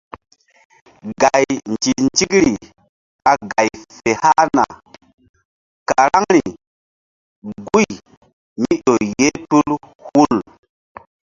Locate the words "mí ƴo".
8.61-8.93